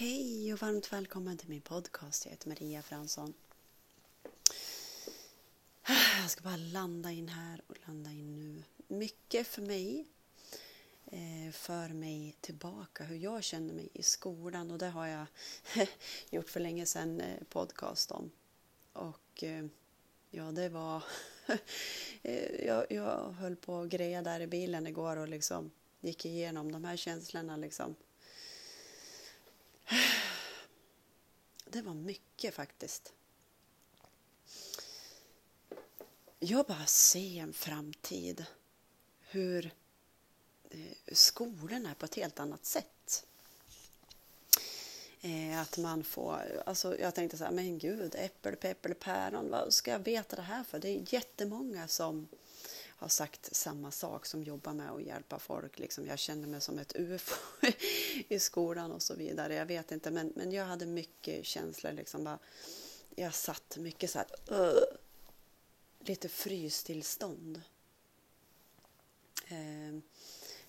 [0.00, 2.24] Hej och varmt välkommen till min podcast.
[2.24, 3.34] Jag heter Maria Fransson.
[6.22, 8.62] Jag ska bara landa in här och landa in nu.
[8.96, 10.06] Mycket för mig
[11.06, 15.26] eh, för mig tillbaka hur jag känner mig i skolan och det har jag
[16.30, 18.30] gjort för länge sedan eh, podcast om.
[18.92, 19.66] Och eh,
[20.30, 21.02] ja, det var...
[22.66, 26.84] jag, jag höll på att greja där i bilen igår och liksom gick igenom de
[26.84, 27.96] här känslorna liksom
[31.78, 33.12] Det var mycket faktiskt.
[36.38, 38.44] Jag bara ser en framtid
[39.20, 39.72] hur
[40.70, 40.80] eh,
[41.12, 43.26] skolorna är på ett helt annat sätt.
[45.20, 49.72] Eh, att man får, alltså jag tänkte så här, men gud, äpple, peppel, päron, vad
[49.72, 50.78] ska jag veta det här för?
[50.78, 52.28] Det är jättemånga som
[52.98, 55.78] har sagt samma sak som jobbar med att hjälpa folk.
[55.78, 57.36] Liksom, jag kände mig som ett ufo
[58.28, 59.54] i skolan och så vidare.
[59.54, 61.92] Jag vet inte, men, men jag hade mycket känslor.
[61.92, 62.38] Liksom, bara,
[63.14, 64.26] jag satt mycket så här,
[64.60, 64.82] uh,
[66.00, 67.62] lite frystillstånd.
[69.48, 70.00] Eh,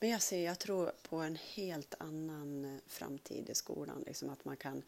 [0.00, 4.02] men jag ser, jag tror på en helt annan framtid i skolan.
[4.06, 4.82] Liksom att man kan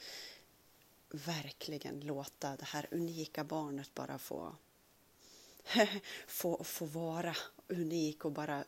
[1.11, 4.56] verkligen låta det här unika barnet bara få
[6.27, 7.36] få, få vara
[7.69, 8.64] unik och bara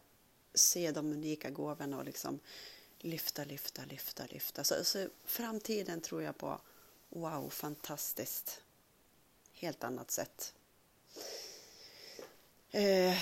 [0.54, 2.41] se de unika gåvorna och liksom
[2.98, 4.64] lyfta, lyfta, lyfta, lyfta.
[4.64, 6.60] Så, så framtiden tror jag på,
[7.08, 8.62] wow, fantastiskt.
[9.52, 10.54] Helt annat sätt.
[12.70, 13.19] Eh,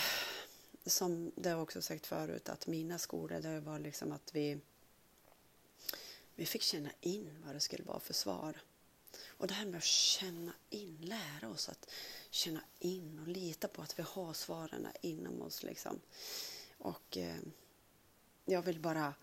[0.86, 4.60] som det har också sagt förut, att mina skolor, det var liksom att vi,
[6.34, 8.60] vi fick känna in vad det skulle vara för svar.
[9.26, 11.90] Och det här med att känna in, lära oss att
[12.36, 15.62] känna in och lita på att vi har svaren inom oss.
[15.62, 16.00] Liksom.
[16.78, 17.38] Och eh,
[18.44, 19.14] jag vill bara...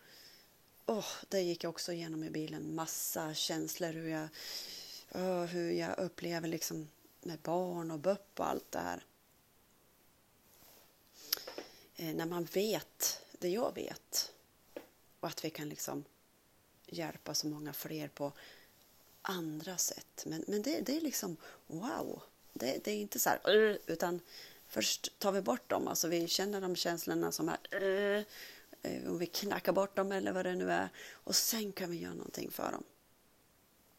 [0.86, 2.76] Oh, det gick jag också igenom i bilen.
[2.76, 3.94] Massa känslor.
[3.94, 4.30] Hur jag,
[5.12, 6.90] oh, hur jag upplever liksom
[7.22, 9.06] med barn och BUP och allt det här.
[11.96, 14.32] Eh, när man vet det jag vet
[15.20, 16.04] och att vi kan liksom
[16.86, 18.32] hjälpa så många fler på
[19.22, 20.24] andra sätt.
[20.26, 21.38] Men, men det, det är liksom
[21.68, 22.24] wow.
[22.54, 24.22] Det, det är inte så här, utan
[24.68, 25.88] först tar vi bort dem.
[25.88, 28.26] Alltså vi känner de känslorna som är
[28.82, 30.90] eh, om vi knackar bort dem eller vad det nu är.
[31.12, 32.84] Och sen kan vi göra någonting för dem.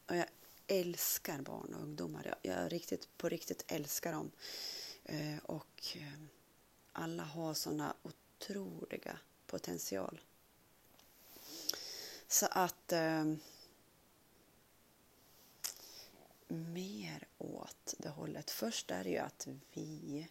[0.06, 0.26] Och jag
[0.66, 2.36] älskar barn och ungdomar.
[2.42, 4.30] Jag, jag riktigt, på riktigt älskar dem.
[5.04, 6.12] Eh, och eh,
[6.92, 10.20] alla har såna otroliga potential.
[12.28, 13.24] Så att eh,
[16.48, 18.50] mer åt det hållet.
[18.50, 20.28] Först är det ju att vi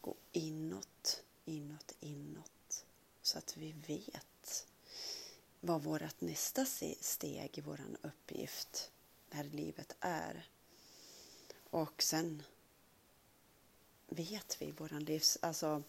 [0.00, 2.84] går inåt, inåt, inåt
[3.22, 4.66] så att vi vet
[5.60, 6.66] vad vårt nästa
[7.00, 8.90] steg i vår uppgift
[9.30, 10.48] här i livet är.
[11.70, 12.42] Och sen
[14.08, 15.82] vet vi vår livs, alltså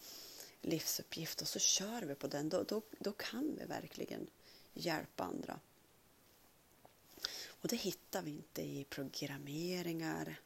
[0.61, 2.49] livsuppgift och så kör vi på den.
[2.49, 4.28] Då, då, då kan vi verkligen
[4.73, 5.59] hjälpa andra.
[7.61, 10.41] Och det hittar vi inte i programmeringar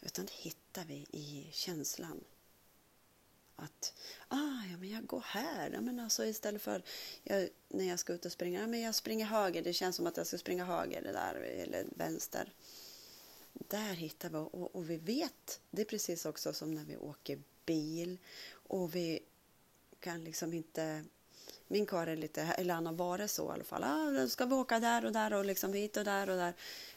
[0.00, 2.24] utan det hittar vi i känslan.
[3.56, 3.94] Att
[4.28, 5.70] ah, ja, men jag går här.
[5.70, 6.82] Ja, men alltså istället för
[7.22, 9.62] jag, när jag ska ut och springa, ja, men jag springer höger.
[9.62, 12.52] Det känns som att jag ska springa höger det där, eller vänster.
[13.52, 15.60] Där hittar vi och, och vi vet.
[15.70, 18.18] Det är precis också som när vi åker bil
[18.50, 19.20] och vi
[20.00, 21.04] kan liksom inte
[21.68, 23.84] min karl är lite, eller han har varit så i alla fall.
[23.84, 26.54] Ah, då ska vi åka där och där och liksom hit och där och där.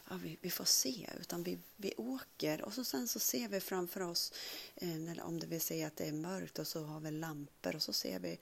[0.08, 3.60] Ah, vi, vi får se, utan vi, vi åker och så sen så ser vi
[3.60, 4.34] framför oss,
[4.76, 7.82] eh, om det vill säga att det är mörkt och så har vi lampor och
[7.82, 8.40] så ser vi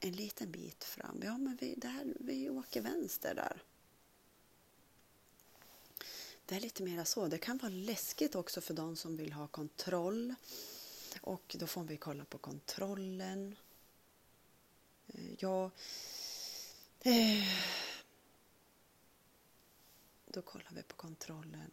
[0.00, 1.20] en liten bit fram.
[1.24, 3.62] Ja, men vi, där, vi åker vänster där.
[6.46, 7.26] Det är lite mera så.
[7.26, 10.34] Det kan vara läskigt också för de som vill ha kontroll.
[11.20, 13.56] Och då får vi kolla på kontrollen.
[15.06, 15.70] Eh, ja...
[17.02, 17.46] jag...
[20.26, 21.70] Då kollar vi på kontrollen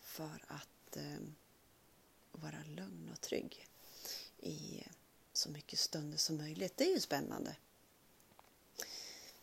[0.00, 1.18] för att eh,
[2.32, 3.66] vara lugn och trygg
[4.38, 4.84] i
[5.32, 6.76] så mycket stunder som möjligt.
[6.76, 7.56] Det är ju spännande.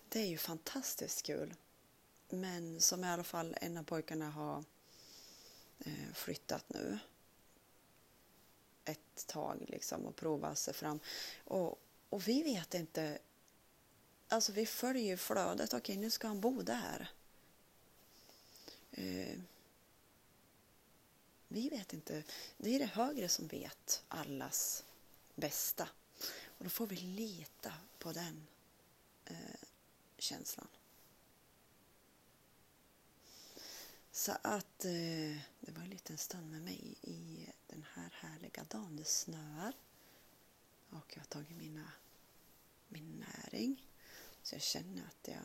[0.10, 1.54] Det är ju fantastiskt kul.
[2.30, 4.64] Men som i alla fall en av pojkarna har
[6.14, 7.00] flyttat nu
[8.86, 11.00] ett tag liksom och provat sig fram.
[11.44, 11.80] Och
[12.12, 13.20] och vi vet inte.
[14.28, 15.74] Alltså vi följer flödet.
[15.74, 17.12] Okej, nu ska han bo där.
[18.92, 19.40] Eh,
[21.48, 22.24] vi vet inte.
[22.58, 24.84] Det är det högre som vet allas
[25.36, 25.90] bästa.
[26.46, 28.48] Och då får vi lita på den
[29.26, 29.36] eh,
[30.18, 30.68] känslan.
[34.12, 38.96] Så att eh, det var en liten stund med mig i den här härliga dagen.
[38.96, 39.74] Det snöar.
[41.12, 41.92] Och jag har tagit mina,
[42.88, 43.88] min näring.
[44.44, 45.44] Så jag känner att jag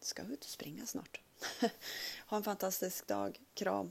[0.00, 1.20] ska ut och springa snart.
[2.26, 3.40] ha en fantastisk dag.
[3.54, 3.90] Kram!